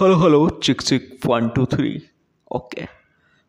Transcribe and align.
Hello 0.00 0.14
hello 0.16 0.48
check 0.62 0.80
check 0.82 1.20
one 1.26 1.48
two 1.48 1.64
three 1.66 2.02
okay 2.50 2.80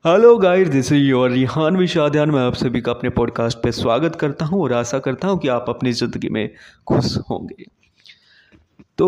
hello 0.06 0.38
guys 0.38 0.68
this 0.68 0.92
is 0.92 1.04
your 1.04 1.30
Rihan 1.32 1.78
विशाध्यान 1.78 2.32
मैं 2.32 2.42
आप 2.42 2.54
सभी 2.54 2.82
का 2.82 2.92
अपने 2.92 3.10
पॉडकास्ट 3.10 3.58
पे 3.58 3.72
स्वागत 3.72 4.16
करता 4.16 4.46
हूँ 4.46 4.62
और 4.62 4.74
आशा 4.74 5.00
करता 5.00 5.28
हूँ 5.28 5.40
कि 5.40 5.48
आप 5.48 5.66
अपनी 5.70 5.92
ज़िंदगी 5.92 6.30
में 6.30 6.50
खुश 6.88 7.18
होंगे। 7.30 7.66
तो 8.98 9.08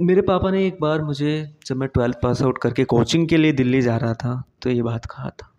मेरे 0.00 0.22
पापा 0.22 0.50
ने 0.50 0.66
एक 0.66 0.76
बार 0.80 1.02
मुझे, 1.02 1.56
जब 1.66 1.76
मैं 1.76 1.88
ट्वेल्थ 1.88 2.16
पास 2.22 2.42
आउट 2.42 2.58
करके 2.58 2.84
कोचिंग 2.84 3.28
के 3.28 3.36
लिए 3.36 3.52
दिल्ली 3.52 3.82
जा 3.82 3.96
रहा 3.96 4.14
था 4.14 4.42
तो 4.62 4.70
ये 4.70 4.82
बात 4.82 5.06
कहा 5.06 5.30
था। 5.30 5.52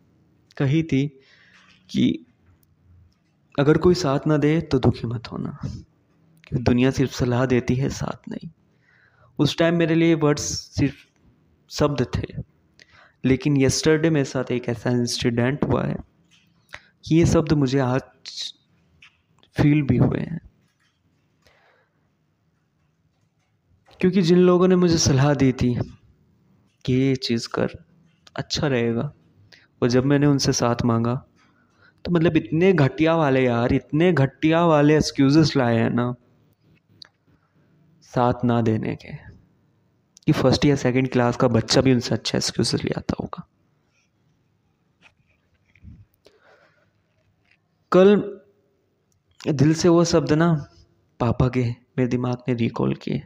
कही 0.58 0.84
थी 0.84 1.08
कि 1.90 2.26
अगर 3.60 3.78
कोई 3.78 3.94
साथ 3.96 4.28
ना 4.28 4.38
दे 4.38 4.62
तो 4.62 4.80
दुखी 4.80 5.08
मत 5.08 5.32
होना। 5.32 5.58
क्योंकि 5.64 6.64
दुनिया 6.64 6.92
सिर्फ़ 6.92 7.14
सलाह 7.14 7.46
देती 7.46 7.76
है, 7.76 7.90
साथ 7.90 8.30
नहीं। 8.30 8.50
उस 9.40 9.58
टाइम 9.58 9.76
मेरे 9.76 9.96
लिए 9.96 10.14
वर्ड्स 10.14 10.44
सिर्फ़ 10.44 10.96
शब्द 11.70 12.08
थे। 12.18 12.44
लेकिन 13.26 13.58
यस्टरडे 13.58 14.10
मेरे 14.10 14.26
साथ 14.26 14.52
एक 14.52 14.70
ऐसा 14.70 14.90
इंसिडेंट 14.90 15.66
हुआ 15.66 15.86
है। 15.86 15.96
कि 17.06 17.16
ये 17.16 17.26
शब्द 17.26 17.54
मुझे 17.54 17.80
आज 17.80 18.02
फील 19.56 19.82
भी 19.84 19.98
हुए 19.98 20.20
हैं। 20.20 20.40
क्योंकि 24.02 24.22
जिन 24.22 24.38
लोगों 24.38 24.68
ने 24.68 24.76
मुझे 24.76 24.98
सलाह 24.98 25.34
दी 25.34 25.52
थी 25.52 25.80
कि 26.86 26.94
ये 26.94 27.16
चीज़ 27.16 27.48
कर 27.50 27.70
अच्छा 28.36 28.68
रहेगा। 28.68 29.14
और 29.84 29.90
जब 29.90 30.06
मैंने 30.06 30.28
उनसे 30.28 30.54
साथ 30.54 30.76
मांगा 30.86 31.26
तो 32.06 32.12
मतलब 32.12 32.38
इतने 32.38 32.74
घटिया 32.74 33.16
वाले 33.16 33.46
यार, 33.46 33.74
इतने 33.74 34.14
घटिया 34.14 34.66
वाले 34.66 34.98
एक्सक्यूज़ेस 34.98 35.58
लाए 35.58 35.78
हैं 35.78 35.90
ना, 35.90 36.16
साथ 38.04 38.34
ना 38.46 38.62
देने 38.62 38.96
के। 38.96 39.29
कि 40.30 40.34
फ़र्स्ट 40.34 40.66
या 40.66 40.76
सेकंड 40.76 41.10
क्लास 41.12 41.38
का 41.38 41.48
बच्चा 41.48 41.82
भी 41.82 41.94
उनसे 41.94 42.14
अच्छा 42.16 42.38
एक्सक्यूज 42.38 42.74
ले 42.76 42.90
आता 42.98 43.16
होगा। 43.20 43.48
कल 47.92 48.40
दिल 49.42 49.74
से 49.74 49.90
वो 49.90 50.04
शब्द 50.06 50.34
ना 50.34 50.52
पापा 51.20 51.48
के, 51.50 51.64
मेरे 51.64 52.08
दिमाग 52.08 52.44
ने 52.48 52.54
रिकॉल 52.54 52.94
किए। 52.96 53.22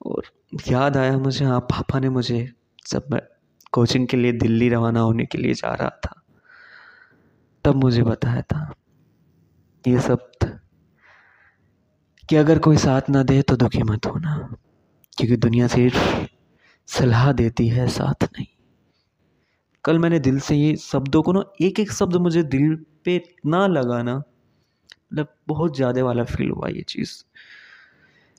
और 0.00 0.24
याद 0.68 0.96
आया 0.96 1.18
मुझे 1.18 1.44
हाँ 1.44 1.60
पापा 1.60 1.98
ने 1.98 2.08
मुझे 2.08 2.40
जब 2.86 3.06
मैं 3.12 3.20
कोचिंग 3.72 4.08
के 4.08 4.16
लिए 4.16 4.32
दिल्ली 4.32 4.68
रवाना 4.68 5.00
होने 5.00 5.26
के 5.26 5.38
लिए 5.38 5.54
जा 5.54 5.74
रहा 5.74 5.90
था, 6.06 6.20
तब 7.64 7.74
मुझे 7.74 8.02
बताया 8.02 8.42
था 8.42 8.72
ये 9.84 10.00
शब्द 10.00 10.58
कि 12.28 12.36
अगर 12.36 12.58
कोई 12.58 12.76
साथ 12.76 13.10
ना 13.10 13.22
दे 13.22 13.40
तो 13.42 13.56
दुखी 13.56 13.82
मत 13.82 14.06
होना। 14.06 14.56
क्योंकि 15.18 15.36
दुनिया 15.36 15.66
सिर्फ़ 15.66 16.26
सलाह 16.88 17.32
देती 17.32 17.68
है, 17.68 17.86
साथ 17.88 18.24
नहीं। 18.24 18.46
कल 19.84 19.98
मैंने 19.98 20.18
दिल 20.18 20.38
से 20.40 20.56
ये 20.56 20.76
शब्दों 20.76 21.22
को 21.22 21.32
ना 21.32 21.44
एक 21.62 21.80
एक 21.80 21.92
शब्द 21.92 22.16
मुझे 22.16 22.42
दिल 22.42 22.74
पे 23.04 23.16
इतना 23.16 23.66
लगा 23.66 24.02
ना 24.02 24.16
मतलब 24.16 25.34
बहुत 25.48 25.76
ज़्यादा 25.76 26.04
वाला 26.04 26.24
फील 26.24 26.50
हुआ 26.50 26.68
ये 26.68 26.82
चीज़। 26.82 27.12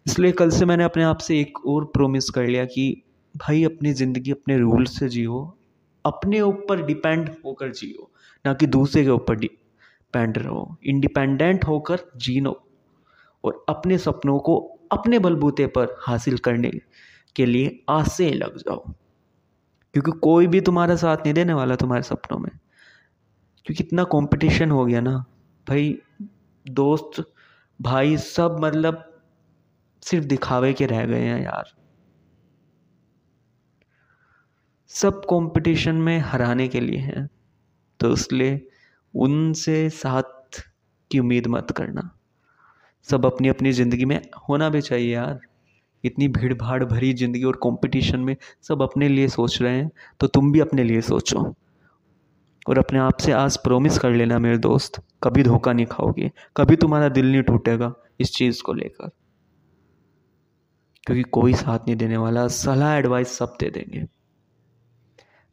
इसलिए 0.05 0.31
कल 0.31 0.49
से 0.49 0.65
मैंने 0.65 0.83
अपने 0.83 1.03
आप 1.03 1.17
से 1.17 1.39
एक 1.41 1.65
और 1.65 1.85
प्रोमिस 1.85 2.29
कर 2.29 2.47
लिया 2.47 2.65
कि 2.65 3.03
भाई, 3.35 3.63
अपनी 3.63 3.93
ज़िंदगी, 3.93 4.31
अपने 4.31 4.57
रूल 4.57 4.85
से 4.85 5.09
जियो, 5.09 5.57
अपने 6.05 6.41
ऊपर 6.41 6.85
डिपेंड 6.85 7.29
होकर 7.45 7.71
जियो, 7.71 8.11
ना 8.45 8.53
कि 8.53 8.67
दूसरे 8.67 9.03
के 9.03 9.09
ऊपर 9.09 9.35
डिपेंड 9.35 10.37
रहो। 10.37 10.77
इंडिपेंडेंट 10.83 11.65
होकर 11.65 11.99
जीनो 12.17 12.61
और 13.43 13.65
अपने 13.69 13.97
सपनों 13.97 14.39
को 14.39 14.74
अपने 14.97 15.19
बलबूते 15.19 15.67
पर 15.67 15.97
हासिल 16.01 16.37
करने 16.37 16.71
के 17.35 17.45
लिए 17.45 17.83
आज 17.89 18.07
से 18.07 18.33
लग 18.33 18.57
जाओ। 18.57 18.93
क्योंकि 19.93 20.11
कोई 20.11 20.47
भी 20.47 20.61
तुम्हारा 20.61 20.95
साथ 20.95 21.17
नहीं 21.17 21.33
देने 21.33 21.53
वाला 21.53 21.75
तुम्हारे 21.75 22.03
सपनों 22.03 22.39
में। 22.39 22.51
क्योंकि 23.65 23.83
इतना 23.83 24.03
कंपटीशन 24.03 24.71
हो 24.71 24.85
गया 24.85 25.01
ना, 25.01 25.25
भाई, 25.69 26.01
दोस्त, 26.69 27.33
भाई 27.81 28.17
सब 28.17 28.57
मतलब 28.59 29.21
सिर्फ़ 30.01 30.25
दिखावे 30.25 30.73
के 30.73 30.85
रह 30.85 31.05
गए 31.05 31.21
हैं 31.21 31.43
यार। 31.43 31.65
सब 34.87 35.21
कंपटीशन 35.25 35.95
में 35.95 36.19
हराने 36.19 36.67
के 36.67 36.79
लिए 36.79 36.99
हैं 36.99 37.29
तो 37.99 38.13
इसलिए 38.13 38.67
उनसे 39.15 39.89
साथ 39.89 40.61
की 41.11 41.19
उम्मीद 41.19 41.47
मत 41.47 41.67
करना। 41.71 42.19
सब 43.07 43.25
अपनी 43.25 43.47
अपनी 43.47 43.71
ज़िंदगी 43.71 44.05
में 44.05 44.19
होना 44.49 44.69
भी 44.69 44.81
चाहिए 44.81 45.13
यार। 45.13 45.39
इतनी 46.03 46.27
भीड़ 46.27 46.53
भाड़ 46.53 46.83
भरी 46.83 47.13
ज़िंदगी 47.13 47.43
और 47.43 47.59
कंपटीशन 47.63 48.19
में 48.19 48.35
सब 48.63 48.81
अपने 48.81 49.07
लिए 49.09 49.27
सोच 49.27 49.61
रहे 49.61 49.75
हैं 49.75 49.89
तो 50.19 50.27
तुम 50.27 50.51
भी 50.51 50.59
अपने 50.59 50.83
लिए 50.83 51.01
सोचो। 51.01 51.53
और 52.65 52.77
अपने 52.77 52.99
आप 52.99 53.17
से 53.17 53.31
आज 53.31 53.57
प्रोमिस 53.57 53.97
कर 53.97 54.11
लेना 54.11 54.39
मेरे 54.39 54.57
दोस्त, 54.57 55.01
कभी 55.23 55.43
धोखा 55.43 55.73
नहीं 55.73 55.85
खाओगे, 55.85 56.31
कभी 56.57 56.75
तुम्हारा 56.75 57.09
दिल 57.09 57.31
नहीं 57.31 57.41
टूटेगा 57.43 57.93
इस 58.19 58.33
चीज़ 58.33 58.61
को 58.63 58.73
लेकर। 58.73 59.09
क्योंकि 61.03 61.23
कोई 61.23 61.53
साथ 61.53 61.79
नहीं 61.79 61.95
देने 61.95 62.17
वाला, 62.17 62.47
सलाह 62.47 62.95
एडवाइस 62.95 63.37
सब 63.37 63.57
दे 63.59 63.69
देंगे। 63.69 64.05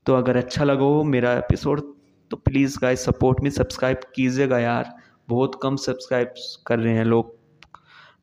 तो 0.06 0.14
अगर 0.14 0.36
अच्छा 0.36 0.64
लगा 0.64 1.02
मेरा 1.04 1.32
एपिसोड 1.32 1.80
तो 2.30 2.36
प्लीज़ 2.38 2.78
गाइस 2.82 3.04
सपोर्ट 3.04 3.40
में 3.42 3.50
सब्सक्राइब 3.50 4.00
कीजिएगा 4.14 4.58
यार। 4.58 4.94
बहुत 5.28 5.58
कम 5.62 5.76
सब्सक्राइब 5.78 6.34
कर 6.66 6.78
रहे 6.78 6.94
हैं 6.94 7.04
लोग। 7.04 7.36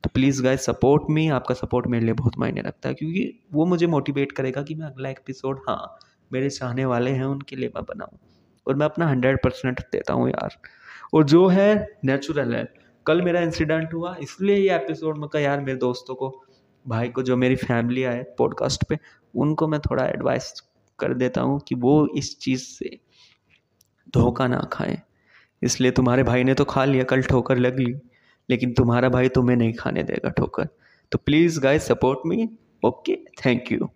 तो 0.04 0.10
प्लीज़ 0.14 0.44
गाइज़ 0.44 0.60
सपोर्ट 0.60 1.04
मी 1.10 1.28
आपका 1.30 1.56
सपोर्ट 1.56 1.88
मेरे 1.88 2.06
लिए 2.06 2.14
बहुत 2.14 2.38
मायने 2.38 2.62
रखता 2.62 2.90
है, 2.90 2.96
क्योंकि 2.96 3.44
वो 3.54 3.66
मुझे 3.66 3.88
मोटिवेट 3.88 4.32
करेगा 4.32 4.62
कि 4.62 4.76
मैं 4.76 4.86
अगला 4.88 5.10
एपिसोड 5.10 5.62
हाँ 5.70 6.00
मेरे 6.34 6.50
चाहने 6.50 6.86
वाले 6.86 7.12
हैं, 7.12 7.24
उनके 7.24 7.56
लिए 7.56 7.72
मैं 7.76 7.84
बनाऊँ। 7.84 8.20
और 8.68 8.76
मैं 8.76 8.86
अपना 8.86 9.08
हंड्रेड 9.08 9.38
परसेंट 9.44 9.80
देता 9.80 10.14
हूँ 10.14 10.30
यार। 10.30 10.56
और 11.14 11.24
जो 11.24 11.48
है 11.48 11.98
नेचुरल 12.06 12.56
है। 12.56 12.74
कल 13.06 13.22
मेरा 13.22 13.42
इंसिडेंट 13.42 13.94
हुआ, 13.94 14.16
इसलिए 14.16 14.56
ये 14.56 14.76
एपिसोड 14.76 15.18
में 15.18 15.30
कहा 15.30 15.42
यार, 15.42 15.60
मेरे 15.60 15.78
दोस्तों 15.78 16.16
को, 16.16 16.44
भाई 16.88 17.10
को 17.10 17.24
जो 17.24 17.38
मेरी 17.38 17.56
फैमिली 17.56 18.04
आए 18.04 18.24
पॉडकास्ट 18.38 18.84
पे, 18.90 19.00
उनको 19.36 19.68
मैं 19.68 19.80
थोड़ा 19.80 20.06
एडवाइस 20.06 20.64
कर 21.00 21.14
देता 21.14 21.42
हूँ 21.42 21.60
कि 21.60 21.76
वो 21.76 22.08
इस 22.18 22.40
चीज़ 22.40 22.62
से 22.62 23.00
धोखा 24.14 24.48
ना 24.48 24.60
खाएँ। 24.74 24.98
इसलिए 25.62 25.92
तुम्हारे 25.92 26.24
भाई 26.24 26.44
ने 26.44 26.54
तो 26.54 26.66
खा 26.66 26.86
लिया, 26.86 27.04
कल 27.04 27.22
ठोकर 27.22 27.58
लग 27.58 27.80
ली। 27.80 27.96
लेकिन 28.50 28.74
तुम्हारा 28.74 29.10
भाई 29.10 29.30
तुम्हें 29.30 29.56
नहीं 29.58 29.74
खाने 29.74 30.04
देगा 30.04 30.30
ठोकर। 30.30 30.68
तो 31.12 31.18
please 31.18 31.60
guys 31.60 31.88
support 31.88 32.20
me 32.26 32.50
okay 32.86 33.16
thank 33.46 33.72
you 33.72 33.90